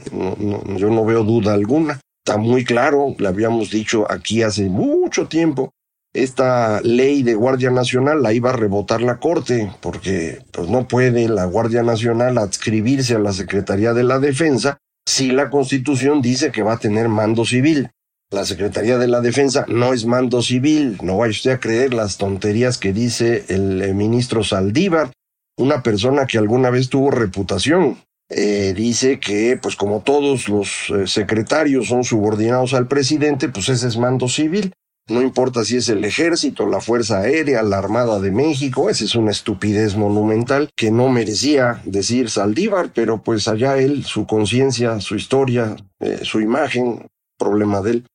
yo 0.77 0.89
no 0.89 1.05
veo 1.05 1.23
duda 1.23 1.53
alguna. 1.53 1.99
Está 2.25 2.37
muy 2.37 2.63
claro, 2.63 3.15
le 3.17 3.27
habíamos 3.27 3.71
dicho 3.71 4.09
aquí 4.09 4.43
hace 4.43 4.69
mucho 4.69 5.27
tiempo, 5.27 5.73
esta 6.13 6.79
ley 6.81 7.23
de 7.23 7.33
Guardia 7.33 7.71
Nacional 7.71 8.21
la 8.21 8.33
iba 8.33 8.51
a 8.51 8.55
rebotar 8.55 9.01
la 9.01 9.17
Corte, 9.17 9.71
porque 9.81 10.39
pues, 10.51 10.69
no 10.69 10.87
puede 10.87 11.27
la 11.27 11.45
Guardia 11.45 11.81
Nacional 11.81 12.37
adscribirse 12.37 13.15
a 13.15 13.19
la 13.19 13.33
Secretaría 13.33 13.93
de 13.93 14.03
la 14.03 14.19
Defensa 14.19 14.77
si 15.07 15.31
la 15.31 15.49
Constitución 15.49 16.21
dice 16.21 16.51
que 16.51 16.61
va 16.61 16.73
a 16.73 16.79
tener 16.79 17.09
mando 17.09 17.45
civil. 17.45 17.89
La 18.31 18.45
Secretaría 18.45 18.97
de 18.97 19.07
la 19.07 19.21
Defensa 19.21 19.65
no 19.67 19.93
es 19.93 20.05
mando 20.05 20.41
civil, 20.41 20.97
no 21.01 21.17
vaya 21.17 21.31
usted 21.31 21.51
a 21.51 21.59
creer 21.59 21.93
las 21.93 22.17
tonterías 22.17 22.77
que 22.77 22.93
dice 22.93 23.45
el 23.47 23.81
eh, 23.81 23.93
ministro 23.93 24.43
Saldívar, 24.43 25.11
una 25.57 25.83
persona 25.83 26.25
que 26.25 26.37
alguna 26.37 26.69
vez 26.69 26.89
tuvo 26.89 27.11
reputación. 27.11 27.97
Eh, 28.29 28.73
dice 28.75 29.19
que, 29.19 29.59
pues 29.61 29.75
como 29.75 30.01
todos 30.01 30.49
los 30.49 30.89
eh, 30.89 31.07
secretarios 31.07 31.87
son 31.87 32.03
subordinados 32.03 32.73
al 32.73 32.87
presidente, 32.87 33.49
pues 33.49 33.69
ese 33.69 33.87
es 33.87 33.97
mando 33.97 34.27
civil. 34.27 34.73
No 35.09 35.21
importa 35.21 35.65
si 35.65 35.75
es 35.75 35.89
el 35.89 36.05
ejército, 36.05 36.65
la 36.65 36.79
Fuerza 36.79 37.19
Aérea, 37.19 37.61
la 37.61 37.77
Armada 37.77 38.21
de 38.21 38.31
México, 38.31 38.89
esa 38.89 39.03
es 39.03 39.15
una 39.15 39.31
estupidez 39.31 39.97
monumental 39.97 40.69
que 40.77 40.91
no 40.91 41.09
merecía 41.09 41.81
decir 41.83 42.29
Saldívar, 42.29 42.91
pero 42.93 43.21
pues 43.21 43.49
allá 43.49 43.77
él, 43.77 44.05
su 44.05 44.25
conciencia, 44.25 45.01
su 45.01 45.15
historia, 45.15 45.75
eh, 45.99 46.19
su 46.23 46.39
imagen, 46.39 47.07
problema 47.37 47.81
de 47.81 47.91
él. 47.91 48.05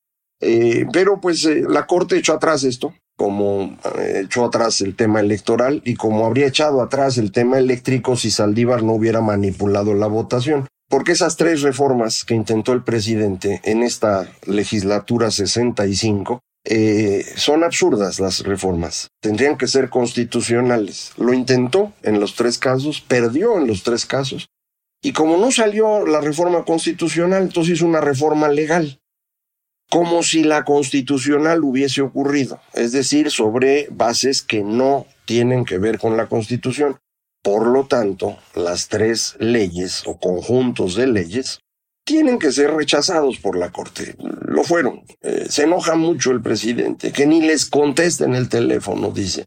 pero 0.93 1.21
pues 1.21 1.45
la 1.45 1.87
Corte 1.87 2.17
echó 2.17 2.33
atrás 2.33 2.65
esto, 2.65 2.95
como 3.18 3.76
eh, 3.98 4.22
echó 4.25 4.44
atrás 4.44 4.80
el 4.80 4.94
tema 4.94 5.18
electoral 5.18 5.82
y 5.84 5.96
como 5.96 6.25
habría 6.25 6.46
echado 6.46 6.80
atrás 6.80 7.18
el 7.18 7.32
tema 7.32 7.58
eléctrico 7.58 8.16
si 8.16 8.30
Saldívar 8.30 8.84
no 8.84 8.92
hubiera 8.92 9.20
manipulado 9.20 9.92
la 9.92 10.06
votación. 10.06 10.68
Porque 10.88 11.12
esas 11.12 11.37
tres 11.37 11.60
reformas 11.62 12.25
que 12.25 12.34
intentó 12.34 12.72
el 12.72 12.84
presidente 12.84 13.60
en 13.64 13.82
esta 13.82 14.26
legislatura 14.46 15.30
65 15.32 16.40
eh, 16.64 17.26
son 17.34 17.64
absurdas 17.64 18.20
las 18.20 18.44
reformas. 18.44 19.08
Tendrían 19.20 19.58
que 19.58 19.66
ser 19.66 19.90
constitucionales. 19.90 21.12
Lo 21.16 21.34
intentó 21.34 21.92
en 22.02 22.20
los 22.20 22.37
tres 22.37 22.56
casos, 22.56 23.00
perdió 23.00 23.58
en 23.58 23.66
los 23.66 23.82
tres 23.82 24.06
casos. 24.06 24.46
Y 25.02 25.12
como 25.12 25.37
no 25.37 25.50
salió 25.50 26.06
la 26.06 26.20
reforma 26.20 26.64
constitucional, 26.64 27.42
entonces 27.42 27.75
hizo 27.75 27.87
una 27.87 28.00
reforma 28.00 28.48
legal 28.48 29.00
como 29.90 30.23
si 30.23 30.45
la 30.45 30.64
constitucional 30.64 31.64
hubiese 31.64 32.02
ocurrido, 32.02 32.61
es 32.75 32.92
decir, 32.92 33.30
sobre 33.30 33.88
bases 33.90 34.42
que 34.42 34.62
no 34.62 35.07
tienen 35.25 35.64
que 35.64 35.78
ver 35.78 35.99
con 35.99 36.16
la 36.16 36.26
constitución. 36.26 36.99
Por 37.42 37.66
lo 37.66 37.87
tanto, 37.87 38.37
las 38.54 38.88
tres 38.88 39.37
leyes 39.38 40.02
o 40.07 40.18
conjuntos 40.18 40.97
de 40.97 41.07
leyes 41.07 41.61
tienen 42.04 42.38
que 42.38 42.52
ser 42.52 42.73
rechazados 42.73 43.38
por 43.38 43.57
la 43.57 43.71
Corte. 43.71 44.16
Lo 44.47 44.64
fueron. 44.64 45.02
Eh, 45.23 45.47
se 45.49 45.64
enoja 45.64 45.95
mucho 45.95 46.33
el 46.33 46.42
presidente, 46.42 47.12
que 47.12 47.26
ni 47.26 47.42
les 47.42 47.71
en 48.21 48.35
el 48.35 48.49
teléfono, 48.49 49.11
dice. 49.11 49.45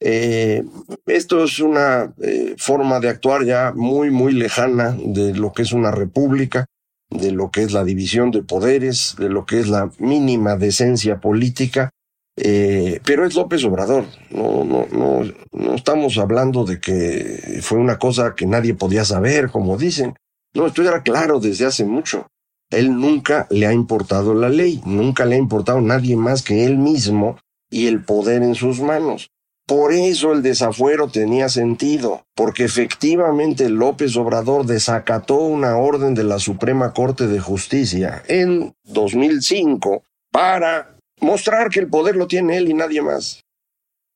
Eh, 0.00 0.64
esto 1.06 1.44
es 1.44 1.60
una 1.60 2.14
eh, 2.20 2.54
forma 2.58 3.00
de 3.00 3.08
actuar 3.08 3.44
ya 3.44 3.72
muy, 3.74 4.10
muy 4.10 4.32
lejana 4.32 4.96
de 4.98 5.34
lo 5.34 5.52
que 5.52 5.62
es 5.62 5.72
una 5.72 5.90
república 5.90 6.66
de 7.14 7.32
lo 7.32 7.50
que 7.50 7.62
es 7.62 7.72
la 7.72 7.84
división 7.84 8.30
de 8.30 8.42
poderes, 8.42 9.14
de 9.18 9.28
lo 9.28 9.46
que 9.46 9.60
es 9.60 9.68
la 9.68 9.90
mínima 9.98 10.56
decencia 10.56 11.20
política, 11.20 11.90
eh, 12.36 13.00
pero 13.04 13.24
es 13.24 13.34
López 13.34 13.64
Obrador. 13.64 14.04
No, 14.30 14.64
no, 14.64 14.86
no, 14.90 15.22
no 15.52 15.74
estamos 15.74 16.18
hablando 16.18 16.64
de 16.64 16.80
que 16.80 17.60
fue 17.62 17.78
una 17.78 17.98
cosa 17.98 18.34
que 18.34 18.46
nadie 18.46 18.74
podía 18.74 19.04
saber, 19.04 19.50
como 19.50 19.76
dicen. 19.76 20.14
No, 20.54 20.66
esto 20.66 20.82
era 20.82 21.02
claro 21.02 21.40
desde 21.40 21.66
hace 21.66 21.84
mucho. 21.84 22.26
Él 22.70 22.98
nunca 22.98 23.46
le 23.50 23.66
ha 23.66 23.72
importado 23.72 24.34
la 24.34 24.48
ley, 24.48 24.80
nunca 24.84 25.24
le 25.24 25.36
ha 25.36 25.38
importado 25.38 25.80
nadie 25.80 26.16
más 26.16 26.42
que 26.42 26.64
él 26.64 26.76
mismo 26.76 27.38
y 27.70 27.86
el 27.86 28.04
poder 28.04 28.42
en 28.42 28.54
sus 28.54 28.80
manos. 28.80 29.30
Por 29.66 29.94
eso 29.94 30.32
el 30.32 30.42
desafuero 30.42 31.08
tenía 31.08 31.48
sentido, 31.48 32.26
porque 32.34 32.64
efectivamente 32.64 33.70
López 33.70 34.14
Obrador 34.16 34.66
desacató 34.66 35.36
una 35.36 35.78
orden 35.78 36.14
de 36.14 36.22
la 36.22 36.38
Suprema 36.38 36.92
Corte 36.92 37.26
de 37.26 37.40
Justicia 37.40 38.22
en 38.28 38.74
2005 38.84 40.02
para 40.30 40.94
mostrar 41.20 41.70
que 41.70 41.80
el 41.80 41.88
poder 41.88 42.14
lo 42.16 42.26
tiene 42.26 42.58
él 42.58 42.68
y 42.68 42.74
nadie 42.74 43.00
más. 43.00 43.42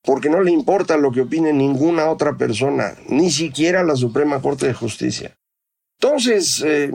Porque 0.03 0.29
no 0.29 0.43
le 0.43 0.51
importa 0.51 0.99
lo 0.99 1.13
que 1.13 1.23
opine 1.23 1.55
ninguna 1.55 2.11
otra 2.11 2.37
persona, 2.37 2.95
ni 3.09 3.31
siquiera 3.31 3.83
la 3.85 3.97
Suprema 3.97 4.43
Corte 4.43 4.67
de 4.67 4.75
Justicia. 4.75 5.35
Entonces, 5.99 6.63
eh, 6.65 6.93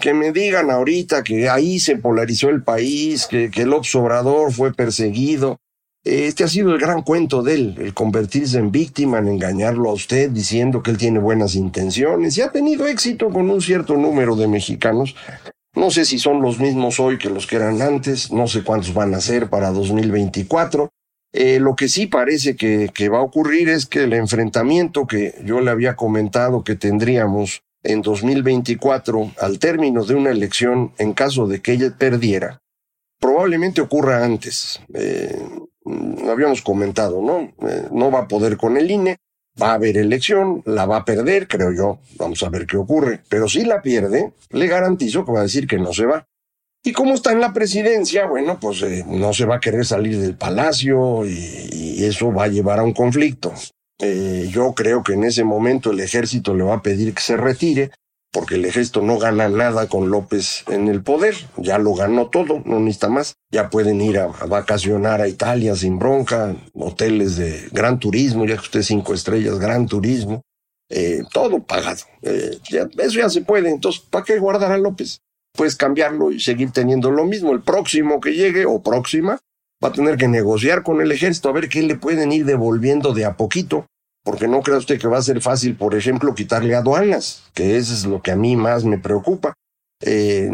que 0.00 0.12
me 0.12 0.30
digan 0.30 0.70
ahorita 0.70 1.24
que 1.24 1.48
ahí 1.48 1.80
se 1.80 1.96
polarizó 1.96 2.50
el 2.50 2.62
país, 2.62 3.26
que, 3.26 3.50
que 3.50 3.64
López 3.64 3.94
Obrador 3.94 4.52
fue 4.52 4.74
perseguido, 4.74 5.58
este 6.04 6.44
ha 6.44 6.48
sido 6.48 6.74
el 6.74 6.80
gran 6.80 7.02
cuento 7.02 7.42
de 7.42 7.54
él, 7.54 7.74
el 7.78 7.94
convertirse 7.94 8.58
en 8.58 8.70
víctima, 8.70 9.18
en 9.18 9.28
engañarlo 9.28 9.88
a 9.88 9.94
usted 9.94 10.30
diciendo 10.30 10.82
que 10.82 10.90
él 10.90 10.98
tiene 10.98 11.18
buenas 11.18 11.54
intenciones 11.54 12.36
y 12.36 12.42
ha 12.42 12.52
tenido 12.52 12.86
éxito 12.86 13.30
con 13.30 13.48
un 13.48 13.62
cierto 13.62 13.96
número 13.96 14.36
de 14.36 14.46
mexicanos. 14.46 15.16
No 15.74 15.90
sé 15.90 16.04
si 16.04 16.18
son 16.18 16.42
los 16.42 16.60
mismos 16.60 17.00
hoy 17.00 17.18
que 17.18 17.30
los 17.30 17.46
que 17.46 17.56
eran 17.56 17.80
antes, 17.80 18.30
no 18.30 18.46
sé 18.46 18.62
cuántos 18.62 18.92
van 18.92 19.14
a 19.14 19.20
ser 19.20 19.48
para 19.48 19.70
2024. 19.70 20.90
Eh, 21.32 21.58
lo 21.58 21.74
que 21.74 21.88
sí 21.88 22.06
parece 22.06 22.54
que, 22.54 23.08
va 23.08 23.18
a 23.18 23.22
ocurrir 23.22 23.68
es 23.68 23.86
que 23.86 24.04
el 24.04 24.12
enfrentamiento 24.12 25.06
que 25.06 25.34
yo 25.44 25.60
le 25.60 25.72
había 25.72 25.96
comentado 25.96 26.62
que 26.62 26.76
tendríamos 26.76 27.62
en 27.82 28.02
2024 28.02 29.32
al 29.40 29.58
término 29.58 30.04
de 30.04 30.14
una 30.14 30.30
elección 30.30 30.92
en 30.98 31.12
caso 31.12 31.48
de 31.48 31.60
que 31.60 31.72
ella 31.72 31.92
perdiera, 31.98 32.60
probablemente 33.18 33.80
ocurra 33.80 34.24
antes. 34.24 34.80
Eh, 34.94 35.42
habíamos 36.28 36.62
comentado, 36.62 37.20
¿no? 37.22 37.52
Eh, 37.68 37.88
no 37.92 38.10
va 38.10 38.20
a 38.20 38.28
poder 38.28 38.56
con 38.56 38.76
el 38.76 38.90
INE, 38.90 39.18
va 39.60 39.70
a 39.70 39.74
haber 39.74 39.96
elección, 39.96 40.62
la 40.64 40.86
va 40.86 40.98
a 40.98 41.04
perder, 41.04 41.46
creo 41.48 41.72
yo, 41.72 41.98
vamos 42.16 42.42
a 42.42 42.48
ver 42.48 42.66
qué 42.66 42.76
ocurre, 42.76 43.20
pero 43.28 43.48
si 43.48 43.64
la 43.64 43.82
pierde, 43.82 44.32
le 44.50 44.66
garantizo 44.66 45.24
que 45.24 45.32
va 45.32 45.40
a 45.40 45.44
decir 45.44 45.66
que 45.66 45.78
no 45.78 45.92
se 45.92 46.06
va. 46.06 46.26
Y 46.86 46.92
como 46.92 47.14
está 47.14 47.32
en 47.32 47.40
la 47.40 47.54
presidencia, 47.54 48.26
bueno, 48.26 48.58
pues 48.60 48.82
eh, 48.82 49.04
no 49.08 49.32
se 49.32 49.46
va 49.46 49.56
a 49.56 49.60
querer 49.60 49.86
salir 49.86 50.18
del 50.18 50.36
palacio 50.36 51.24
y, 51.26 52.04
eso 52.04 52.30
va 52.34 52.44
a 52.44 52.48
llevar 52.48 52.80
a 52.80 52.82
un 52.82 52.92
conflicto. 52.92 53.54
Eh, 53.98 54.48
yo 54.50 54.74
creo 54.74 55.02
que 55.02 55.14
en 55.14 55.24
ese 55.24 55.42
momento 55.42 55.90
el 55.92 56.00
ejército 56.00 56.54
le 56.54 56.64
va 56.64 56.74
a 56.74 56.82
pedir 56.82 57.14
que 57.14 57.22
se 57.22 57.38
retire 57.38 57.92
porque 58.34 58.56
el 58.56 58.64
ejército 58.64 59.00
no 59.00 59.16
gana 59.18 59.48
nada 59.48 59.86
con 59.86 60.10
López 60.10 60.64
en 60.66 60.88
el 60.88 61.02
poder, 61.04 61.36
ya 61.56 61.78
lo 61.78 61.94
ganó 61.94 62.30
todo, 62.30 62.62
no 62.64 62.80
necesita 62.80 63.08
más, 63.08 63.36
ya 63.52 63.70
pueden 63.70 64.00
ir 64.00 64.18
a, 64.18 64.26
vacacionar 64.26 65.20
a 65.20 65.28
Italia 65.28 65.76
sin 65.76 66.00
bronca, 66.00 66.56
hoteles 66.74 67.36
de 67.36 67.68
gran 67.70 68.00
turismo, 68.00 68.44
ya 68.44 68.56
que 68.56 68.62
usted 68.62 68.82
cinco 68.82 69.14
estrellas, 69.14 69.60
gran 69.60 69.86
turismo, 69.86 70.42
eh, 70.90 71.22
todo 71.32 71.62
pagado, 71.62 72.00
eh, 72.22 72.58
eso 72.98 73.18
ya 73.20 73.30
se 73.30 73.42
puede, 73.42 73.70
entonces, 73.70 74.02
¿para 74.10 74.24
qué 74.24 74.36
guardar 74.40 74.72
a 74.72 74.78
López? 74.78 75.20
Puedes 75.56 75.76
cambiarlo 75.76 76.32
y 76.32 76.40
seguir 76.40 76.72
teniendo 76.72 77.12
lo 77.12 77.24
mismo, 77.26 77.52
el 77.52 77.62
próximo 77.62 78.20
que 78.20 78.32
llegue 78.32 78.66
o 78.66 78.82
próxima 78.82 79.38
va 79.82 79.90
a 79.90 79.92
tener 79.92 80.16
que 80.16 80.26
negociar 80.26 80.82
con 80.82 81.00
el 81.00 81.12
ejército 81.12 81.50
a 81.50 81.52
ver 81.52 81.68
qué 81.68 81.82
le 81.82 81.94
pueden 81.94 82.32
ir 82.32 82.44
devolviendo 82.46 83.14
de 83.14 83.26
a 83.26 83.36
poquito 83.36 83.86
porque 84.24 84.48
no 84.48 84.62
crea 84.62 84.78
usted 84.78 84.98
que 84.98 85.06
va 85.06 85.18
a 85.18 85.22
ser 85.22 85.40
fácil, 85.40 85.76
por 85.76 85.94
ejemplo, 85.94 86.34
quitarle 86.34 86.74
aduanas, 86.74 87.44
que 87.52 87.76
eso 87.76 87.92
es 87.92 88.06
lo 88.06 88.22
que 88.22 88.32
a 88.32 88.36
mí 88.36 88.56
más 88.56 88.84
me 88.84 88.98
preocupa. 88.98 89.54
Eh, 90.00 90.50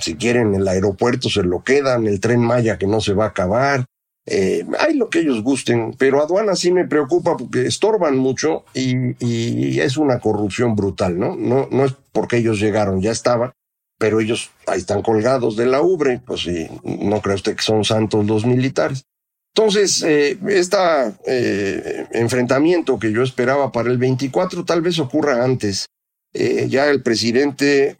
si 0.00 0.16
quieren, 0.16 0.54
el 0.54 0.68
aeropuerto 0.68 1.28
se 1.28 1.42
lo 1.42 1.64
quedan, 1.64 2.06
el 2.06 2.20
tren 2.20 2.40
Maya 2.40 2.78
que 2.78 2.86
no 2.86 3.00
se 3.00 3.14
va 3.14 3.24
a 3.24 3.28
acabar. 3.28 3.86
Eh, 4.26 4.66
hay 4.78 4.94
lo 4.94 5.08
que 5.08 5.20
ellos 5.20 5.42
gusten, 5.42 5.94
pero 5.98 6.22
aduanas 6.22 6.58
sí 6.60 6.70
me 6.72 6.86
preocupa 6.86 7.36
porque 7.38 7.66
estorban 7.66 8.18
mucho 8.18 8.64
y, 8.74 9.16
y, 9.18 9.80
es 9.80 9.96
una 9.96 10.20
corrupción 10.20 10.76
brutal, 10.76 11.18
¿no? 11.18 11.34
¿no? 11.36 11.68
No 11.70 11.84
es 11.86 11.94
porque 12.12 12.36
ellos 12.36 12.60
llegaron, 12.60 13.00
ya 13.00 13.12
estaban, 13.12 13.52
pero 13.98 14.20
ellos 14.20 14.50
ahí 14.66 14.78
están 14.78 15.00
colgados 15.02 15.56
de 15.56 15.66
la 15.66 15.80
ubre, 15.80 16.20
pues 16.24 16.42
sí, 16.42 16.68
no 16.84 17.22
cree 17.22 17.34
usted 17.34 17.56
que 17.56 17.62
son 17.62 17.84
santos 17.84 18.26
los 18.26 18.44
militares. 18.44 19.04
Entonces, 19.54 20.02
este 20.02 20.76
enfrentamiento 22.12 22.98
que 22.98 23.12
yo 23.12 23.22
esperaba 23.22 23.72
para 23.72 23.90
el 23.90 23.98
24 23.98 24.64
tal 24.64 24.80
vez 24.80 24.98
ocurra 24.98 25.44
antes. 25.44 25.86
Eh, 26.32 26.66
ya 26.68 26.88
el 26.88 27.02
presidente 27.02 27.96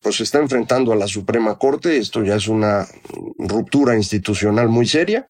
pues 0.00 0.20
está 0.20 0.38
enfrentando 0.38 0.92
a 0.92 0.96
la 0.96 1.08
Suprema 1.08 1.58
Corte, 1.58 1.96
esto 1.96 2.22
ya 2.22 2.36
es 2.36 2.48
una 2.48 2.86
ruptura 3.38 3.96
institucional 3.96 4.68
muy 4.68 4.86
seria, 4.86 5.26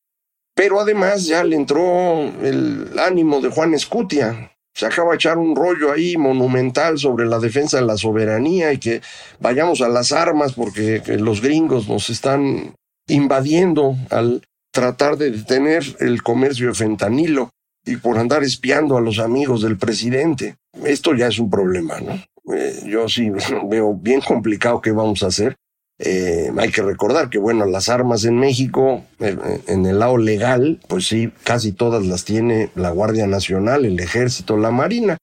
pero 0.54 0.80
además 0.80 1.26
ya 1.26 1.44
le 1.44 1.56
entró 1.56 2.20
el 2.42 2.98
ánimo 2.98 3.40
de 3.40 3.48
Juan 3.48 3.74
Escutia, 3.74 4.52
se 4.74 4.86
acaba 4.86 5.10
de 5.10 5.16
echar 5.16 5.38
un 5.38 5.56
rollo 5.56 5.92
ahí 5.92 6.16
monumental 6.16 6.98
sobre 6.98 7.26
la 7.26 7.38
defensa 7.38 7.78
de 7.78 7.86
la 7.86 7.96
soberanía 7.96 8.72
y 8.72 8.78
que 8.78 9.02
vayamos 9.40 9.80
a 9.82 9.88
las 9.88 10.12
armas 10.12 10.52
porque 10.54 11.02
los 11.18 11.42
gringos 11.42 11.88
nos 11.88 12.08
están 12.08 12.74
invadiendo 13.08 13.96
al 14.10 14.42
tratar 14.72 15.16
de 15.16 15.30
detener 15.30 15.84
el 16.00 16.22
comercio 16.22 16.68
de 16.68 16.74
fentanilo 16.74 17.50
y 17.84 17.96
por 17.96 18.18
andar 18.18 18.42
espiando 18.42 18.96
a 18.96 19.00
los 19.00 19.18
amigos 19.18 19.62
del 19.62 19.76
presidente. 19.76 20.56
Esto 20.84 21.14
ya 21.14 21.28
es 21.28 21.38
un 21.38 21.50
problema, 21.50 22.00
¿no? 22.00 22.14
Eh, 22.54 22.82
yo 22.86 23.08
sí 23.08 23.30
veo 23.68 23.94
bien 23.94 24.20
complicado 24.20 24.80
qué 24.80 24.90
vamos 24.90 25.22
a 25.22 25.28
hacer. 25.28 25.56
Eh, 25.98 26.50
hay 26.56 26.70
que 26.70 26.82
recordar 26.82 27.30
que, 27.30 27.38
bueno, 27.38 27.64
las 27.66 27.88
armas 27.88 28.24
en 28.24 28.36
México, 28.36 29.04
eh, 29.20 29.36
en 29.68 29.86
el 29.86 30.00
lado 30.00 30.16
legal, 30.16 30.80
pues 30.88 31.06
sí, 31.06 31.30
casi 31.44 31.72
todas 31.72 32.04
las 32.04 32.24
tiene 32.24 32.70
la 32.74 32.90
Guardia 32.90 33.26
Nacional, 33.26 33.84
el 33.84 34.00
Ejército, 34.00 34.56
la 34.56 34.70
Marina. 34.70 35.16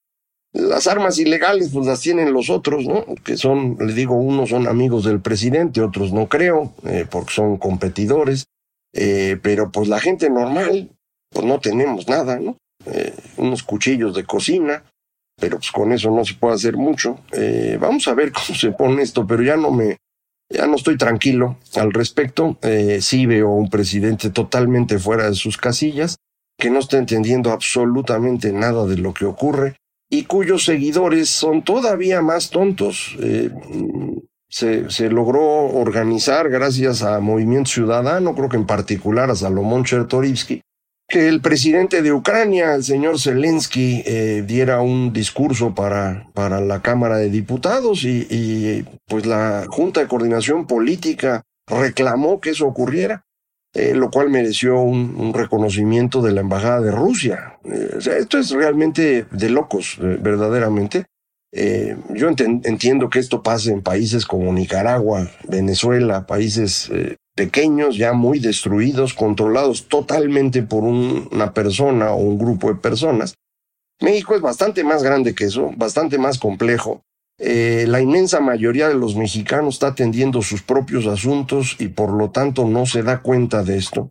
Las 0.52 0.86
armas 0.86 1.18
ilegales, 1.18 1.70
pues 1.72 1.86
las 1.86 2.00
tienen 2.00 2.32
los 2.32 2.50
otros, 2.50 2.84
¿no? 2.86 3.04
Que 3.24 3.36
son, 3.36 3.76
le 3.78 3.92
digo, 3.92 4.14
unos 4.14 4.50
son 4.50 4.66
amigos 4.66 5.04
del 5.04 5.20
presidente, 5.20 5.80
otros 5.80 6.12
no 6.12 6.28
creo, 6.28 6.72
porque 7.10 7.32
son 7.32 7.56
competidores. 7.56 8.46
Pero 8.92 9.70
pues 9.70 9.88
la 9.88 10.00
gente 10.00 10.28
normal, 10.30 10.90
pues 11.30 11.46
no 11.46 11.60
tenemos 11.60 12.08
nada, 12.08 12.38
¿no? 12.38 12.56
unos 13.36 13.62
cuchillos 13.62 14.14
de 14.14 14.24
cocina, 14.24 14.84
pero 15.40 15.56
pues 15.56 15.72
con 15.72 15.90
eso 15.92 16.10
no 16.10 16.24
se 16.24 16.34
puede 16.34 16.54
hacer 16.54 16.76
mucho. 16.76 17.18
Eh, 17.32 17.78
vamos 17.80 18.06
a 18.06 18.14
ver 18.14 18.30
cómo 18.32 18.56
se 18.56 18.70
pone 18.70 19.02
esto, 19.02 19.26
pero 19.26 19.42
ya 19.42 19.56
no 19.56 19.72
me, 19.72 19.96
ya 20.48 20.66
no 20.66 20.76
estoy 20.76 20.96
tranquilo 20.96 21.56
al 21.74 21.92
respecto. 21.92 22.58
Eh, 22.62 22.98
sí 23.00 23.26
veo 23.26 23.48
un 23.48 23.70
presidente 23.70 24.30
totalmente 24.30 24.98
fuera 24.98 25.28
de 25.30 25.34
sus 25.34 25.56
casillas, 25.56 26.16
que 26.58 26.70
no 26.70 26.78
está 26.78 26.98
entendiendo 26.98 27.50
absolutamente 27.50 28.52
nada 28.52 28.86
de 28.86 28.98
lo 28.98 29.14
que 29.14 29.24
ocurre 29.24 29.76
y 30.10 30.24
cuyos 30.24 30.64
seguidores 30.64 31.30
son 31.30 31.62
todavía 31.62 32.20
más 32.20 32.50
tontos. 32.50 33.16
Se, 34.50 35.10
logró 35.10 35.42
organizar 35.66 36.50
gracias 36.50 37.02
a 37.02 37.20
Movimiento 37.20 37.70
Ciudadano, 37.70 38.34
creo 38.34 38.48
que 38.48 38.56
en 38.56 38.66
particular 38.66 39.30
a 39.30 39.36
Salomón 39.36 39.84
Chertorivsky, 39.84 40.60
que 41.08 41.28
el 41.28 41.40
presidente 41.40 42.02
de 42.02 42.12
Ucrania, 42.12 42.74
el 42.74 42.82
señor 42.82 43.20
Zelensky, 43.20 44.02
eh, 44.04 44.44
diera 44.46 44.80
un 44.80 45.12
discurso 45.12 45.72
para, 45.72 46.28
para 46.34 46.60
la 46.60 46.82
Cámara 46.82 47.16
de 47.16 47.30
Diputados 47.30 48.02
y, 48.04 48.84
pues 49.06 49.24
la 49.24 49.66
Junta 49.68 50.00
de 50.00 50.08
Coordinación 50.08 50.66
Política 50.66 51.42
reclamó 51.68 52.40
que 52.40 52.50
eso 52.50 52.66
ocurriera, 52.66 53.24
eh, 53.72 53.94
lo 53.94 54.10
cual 54.10 54.30
mereció 54.30 54.80
un, 54.80 55.32
reconocimiento 55.32 56.22
de 56.22 56.32
la 56.32 56.40
Embajada 56.40 56.80
de 56.80 56.90
Rusia. 56.90 57.58
Eh, 57.64 57.98
esto 58.18 58.38
es 58.38 58.50
realmente 58.50 59.26
de 59.30 59.50
locos, 59.50 59.96
verdaderamente. 60.00 61.06
Yo 61.52 62.28
entiendo 62.28 63.10
que 63.10 63.18
esto 63.18 63.42
pase 63.42 63.72
en 63.72 63.82
países 63.82 64.24
como 64.24 64.52
Nicaragua, 64.52 65.30
Venezuela, 65.48 66.26
países 66.26 66.90
pequeños, 67.34 67.96
ya 67.96 68.12
muy 68.12 68.38
destruidos, 68.38 69.14
controlados 69.14 69.88
totalmente 69.88 70.62
por 70.62 70.84
una 70.84 71.54
persona 71.54 72.10
o 72.12 72.16
un 72.16 72.38
grupo 72.38 72.68
de 72.68 72.74
personas. 72.74 73.34
México 74.00 74.34
es 74.34 74.40
bastante 74.40 74.84
más 74.84 75.02
grande 75.02 75.34
que 75.34 75.44
eso, 75.44 75.72
bastante 75.76 76.18
más 76.18 76.38
complejo. 76.38 77.02
Eh, 77.38 77.86
la 77.88 78.00
inmensa 78.02 78.40
mayoría 78.40 78.88
de 78.88 78.94
los 78.94 79.16
mexicanos 79.16 79.74
está 79.74 79.88
atendiendo 79.88 80.42
sus 80.42 80.62
propios 80.62 81.06
asuntos 81.06 81.76
y 81.78 81.88
por 81.88 82.12
lo 82.12 82.30
tanto 82.30 82.66
no 82.66 82.84
se 82.84 83.02
da 83.02 83.22
cuenta 83.22 83.62
de 83.62 83.78
esto. 83.78 84.10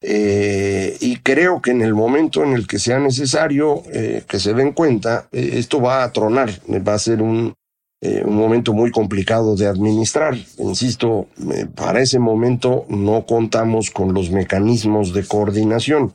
Eh, 0.00 0.96
y 1.00 1.16
creo 1.16 1.60
que 1.60 1.72
en 1.72 1.82
el 1.82 1.94
momento 1.94 2.44
en 2.44 2.52
el 2.52 2.66
que 2.66 2.78
sea 2.78 2.98
necesario 2.98 3.82
eh, 3.92 4.22
que 4.28 4.38
se 4.38 4.54
den 4.54 4.72
cuenta, 4.72 5.28
esto 5.32 5.80
va 5.80 6.04
a 6.04 6.12
tronar, 6.12 6.50
va 6.86 6.94
a 6.94 6.98
ser 6.98 7.20
un, 7.20 7.54
eh, 8.00 8.22
un 8.24 8.36
momento 8.36 8.72
muy 8.72 8.92
complicado 8.92 9.56
de 9.56 9.66
administrar. 9.66 10.36
Insisto, 10.58 11.26
eh, 11.52 11.66
para 11.66 12.00
ese 12.00 12.20
momento 12.20 12.84
no 12.88 13.26
contamos 13.26 13.90
con 13.90 14.14
los 14.14 14.30
mecanismos 14.30 15.12
de 15.12 15.26
coordinación. 15.26 16.14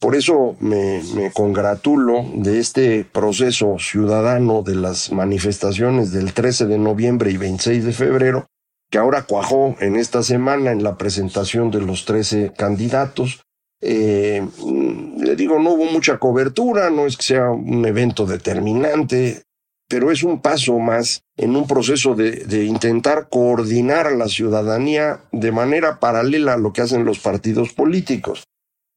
Por 0.00 0.14
eso 0.14 0.56
me, 0.60 1.02
me, 1.14 1.30
congratulo 1.30 2.24
de 2.34 2.60
este 2.60 3.04
proceso 3.04 3.76
ciudadano 3.78 4.62
de 4.62 4.76
las 4.76 5.12
manifestaciones 5.12 6.12
del 6.12 6.32
13 6.32 6.66
de 6.66 6.78
noviembre 6.78 7.30
y 7.30 7.36
26 7.36 7.84
de 7.84 7.92
febrero, 7.92 8.46
que 8.90 8.98
ahora 8.98 9.22
cuajó 9.22 9.76
en 9.80 9.96
esta 9.96 10.22
semana 10.22 10.72
en 10.72 10.82
la 10.82 10.96
presentación 10.96 11.70
de 11.70 11.80
los 11.80 12.04
13 12.04 12.52
candidatos. 12.56 13.42
Eh, 13.80 14.46
le 15.18 15.36
digo, 15.36 15.58
no 15.58 15.72
hubo 15.72 15.84
mucha 15.84 16.18
cobertura, 16.18 16.90
no 16.90 17.06
es 17.06 17.16
que 17.16 17.22
sea 17.22 17.50
un 17.50 17.84
evento 17.84 18.26
determinante, 18.26 19.42
pero 19.88 20.10
es 20.10 20.22
un 20.22 20.40
paso 20.40 20.78
más 20.78 21.22
en 21.36 21.56
un 21.56 21.66
proceso 21.66 22.14
de, 22.14 22.64
intentar 22.64 23.28
coordinar 23.30 24.06
a 24.06 24.14
la 24.14 24.28
ciudadanía 24.28 25.20
de 25.32 25.52
manera 25.52 25.98
paralela 26.00 26.54
a 26.54 26.58
lo 26.58 26.72
que 26.72 26.82
hacen 26.82 27.04
los 27.04 27.18
partidos 27.18 27.72
políticos. 27.72 28.44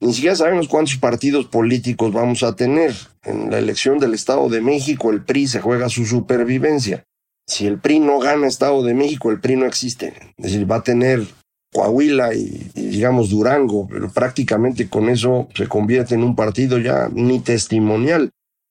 Ni 0.01 0.13
siquiera 0.13 0.35
sabemos 0.35 0.67
cuántos 0.67 0.97
partidos 0.97 1.45
políticos 1.45 2.11
vamos 2.11 2.43
a 2.43 2.55
tener. 2.55 2.93
En 3.23 3.51
la 3.51 3.59
elección 3.59 3.99
del 3.99 4.15
Estado 4.15 4.49
de 4.49 4.59
México, 4.59 5.11
el 5.11 5.23
PRI 5.23 5.47
se 5.47 5.61
juega 5.61 5.89
su 5.89 6.05
supervivencia. 6.05 7.03
Si 7.51 7.67
el 7.67 7.79
PRI 7.79 7.99
no 7.99 8.17
gana 8.17 8.47
Estado 8.47 8.81
de 8.81 8.93
México, 8.93 9.29
el 9.29 9.41
PRI 9.41 9.57
no 9.57 9.65
existe. 9.65 10.13
Es 10.37 10.45
decir, 10.45 10.71
va 10.71 10.77
a 10.77 10.83
tener 10.83 11.27
Coahuila 11.73 12.33
y, 12.33 12.71
digamos 12.73 13.29
Durango, 13.29 13.89
pero 13.91 14.09
prácticamente 14.09 14.87
con 14.87 15.09
eso 15.09 15.49
se 15.53 15.67
convierte 15.67 16.15
en 16.15 16.23
un 16.23 16.33
partido 16.33 16.77
ya 16.77 17.09
ni 17.11 17.41
testimonial. 17.41 18.29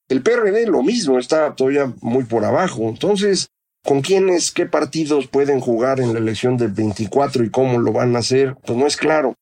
El 0.09 0.23
PRD 0.23 0.67
lo 0.67 0.83
mismo, 0.83 1.19
está 1.19 1.55
todavía 1.55 1.93
muy 2.01 2.25
por 2.25 2.47
abajo. 2.47 2.89
Entonces, 2.89 3.49
¿con 3.85 4.01
quiénes, 4.01 4.51
qué 4.51 4.65
partidos 4.65 5.27
pueden 5.27 5.61
jugar 5.61 6.01
en 6.01 6.15
la 6.15 6.19
elección 6.19 6.57
del 6.57 6.73
24 6.73 7.45
y 7.45 7.51
cómo 7.51 7.79
lo 7.79 7.93
van 7.93 8.17
a 8.17 8.21
hacer? 8.21 8.57
Pues 8.65 8.79
no 8.79 8.87
es 8.87 8.97
claro. 8.97 9.35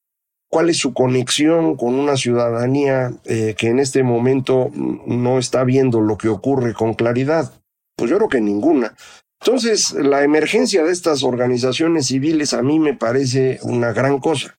¿Cuál 0.51 0.69
es 0.69 0.79
su 0.79 0.95
conexión 0.95 1.77
con 1.77 1.95
una 1.95 2.17
ciudadanía 2.17 3.13
eh, 3.25 3.55
que 3.57 3.69
en 3.69 3.79
este 3.79 4.03
momento 4.03 4.73
no 4.75 5.39
está 5.39 5.63
viendo 5.63 6.01
lo 6.01 6.19
que 6.19 6.29
ocurre 6.29 6.75
con 6.75 6.95
claridad? 6.95 7.53
Pues 7.97 8.11
yo 8.11 8.17
creo 8.17 8.29
que 8.29 8.41
ninguna. 8.41 8.97
Entonces, 9.41 9.93
la 9.93 10.25
emergencia 10.25 10.83
de 10.85 10.93
estas 10.93 11.23
organizaciones 11.23 12.07
civiles 12.07 12.53
a 12.55 12.63
mí 12.63 12.79
me 12.79 12.95
parece 12.95 13.59
una 13.63 13.93
gran 13.93 14.19
cosa. 14.19 14.59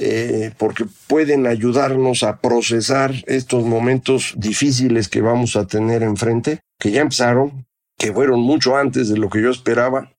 Eh, 0.00 0.52
porque 0.58 0.84
pueden 1.08 1.48
ayudarnos 1.48 2.22
a 2.22 2.40
procesar 2.40 3.12
estos 3.26 3.64
momentos 3.64 4.32
difíciles 4.36 5.08
que 5.08 5.20
vamos 5.20 5.56
a 5.56 5.66
tener 5.66 6.04
enfrente, 6.04 6.60
que 6.78 6.92
ya 6.92 7.00
empezaron, 7.00 7.66
que 7.98 8.12
fueron 8.12 8.40
mucho 8.40 8.76
antes 8.76 9.08
de 9.08 9.18
lo 9.18 9.28
que 9.28 9.42
yo 9.42 9.50
esperaba, 9.50 10.12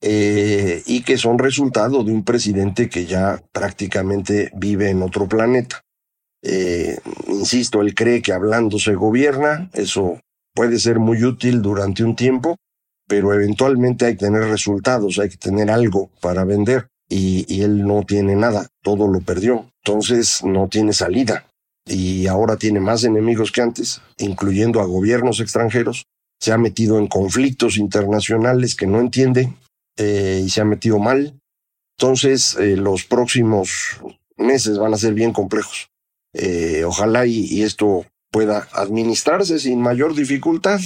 eh, 0.00 0.82
y 0.86 1.02
que 1.02 1.18
son 1.18 1.38
resultado 1.38 2.04
de 2.04 2.12
un 2.12 2.24
presidente 2.24 2.88
que 2.88 3.04
ya 3.04 3.42
prácticamente 3.52 4.50
vive 4.54 4.88
en 4.88 5.02
otro 5.02 5.28
planeta. 5.28 5.82
Eh, 6.42 6.98
insisto, 7.26 7.82
él 7.82 7.94
cree 7.94 8.22
que 8.22 8.32
hablando 8.32 8.78
se 8.78 8.94
gobierna, 8.94 9.68
eso 9.74 10.20
puede 10.54 10.78
ser 10.78 11.00
muy 11.00 11.22
útil 11.24 11.60
durante 11.60 12.02
un 12.02 12.16
tiempo, 12.16 12.56
pero 13.08 13.34
eventualmente 13.34 14.06
hay 14.06 14.12
que 14.12 14.26
tener 14.26 14.44
resultados, 14.44 15.18
hay 15.18 15.30
que 15.30 15.38
tener 15.38 15.70
algo 15.70 16.10
para 16.20 16.44
vender 16.44 16.88
y, 17.08 17.62
él 17.62 17.86
no 17.86 18.02
tiene 18.04 18.36
nada, 18.36 18.68
todo 18.82 19.08
lo 19.08 19.20
perdió. 19.20 19.72
Entonces 19.84 20.44
no 20.44 20.68
tiene 20.68 20.92
salida 20.92 21.46
y 21.86 22.26
ahora 22.26 22.56
tiene 22.56 22.80
más 22.80 23.02
enemigos 23.04 23.50
que 23.50 23.62
antes, 23.62 24.02
incluyendo 24.18 24.80
a 24.80 24.84
gobiernos 24.84 25.40
extranjeros. 25.40 26.04
Se 26.38 26.52
ha 26.52 26.58
metido 26.58 26.98
en 26.98 27.08
conflictos 27.08 27.78
internacionales 27.78 28.76
que 28.76 28.86
no 28.86 29.00
entiende 29.00 29.52
eh, 29.96 30.42
y 30.44 30.50
se 30.50 30.60
ha 30.60 30.64
metido 30.64 30.98
mal. 30.98 31.40
Entonces 31.98 32.56
eh, 32.56 32.76
los 32.76 33.04
próximos 33.04 33.98
meses 34.36 34.78
van 34.78 34.94
a 34.94 34.98
ser 34.98 35.14
bien 35.14 35.32
complejos. 35.32 35.88
Eh, 36.34 36.84
ojalá 36.84 37.26
y, 37.26 37.62
esto 37.62 38.04
pueda 38.30 38.68
administrarse 38.72 39.58
sin 39.58 39.80
mayor 39.80 40.14
dificultad 40.14 40.80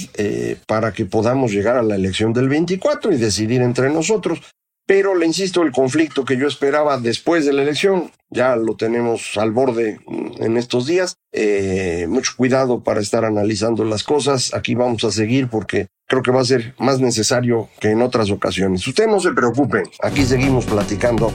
para 0.67 0.93
que 0.93 1.05
podamos 1.05 1.51
llegar 1.51 1.77
a 1.77 1.83
la 1.83 1.95
elección 1.95 2.33
del 2.33 2.49
24 2.49 3.11
y 3.11 3.17
decidir 3.17 3.61
entre 3.61 3.89
nosotros. 3.89 4.41
Pero 4.85 5.15
le 5.15 5.25
insisto, 5.25 5.61
el 5.61 5.71
conflicto 5.71 6.25
que 6.25 6.37
yo 6.37 6.45
esperaba 6.45 6.99
después 6.99 7.45
de 7.45 7.53
la 7.53 7.61
elección 7.61 8.11
ya 8.29 8.55
lo 8.55 8.75
tenemos 8.75 9.37
al 9.37 9.51
borde 9.51 9.99
en 10.39 10.57
estos 10.57 10.85
días. 10.87 11.15
Eh, 11.31 12.05
mucho 12.09 12.33
cuidado 12.35 12.83
para 12.83 12.99
estar 12.99 13.23
analizando 13.23 13.85
las 13.85 14.03
cosas. 14.03 14.53
Aquí 14.53 14.75
vamos 14.75 15.03
a 15.05 15.11
seguir 15.11 15.47
porque 15.47 15.87
creo 16.07 16.21
que 16.21 16.31
va 16.31 16.41
a 16.41 16.45
ser 16.45 16.75
más 16.79 16.99
necesario 16.99 17.69
que 17.79 17.91
en 17.91 18.01
otras 18.01 18.29
ocasiones. 18.29 18.85
Usted 18.85 19.07
no 19.07 19.19
se 19.21 19.31
preocupe, 19.31 19.83
aquí 20.01 20.25
seguimos 20.25 20.65
platicando 20.65 21.31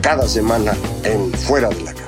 cada 0.00 0.26
semana 0.26 0.72
en 1.04 1.30
Fuera 1.32 1.68
de 1.68 1.82
la 1.82 1.92
Caja. 1.92 2.07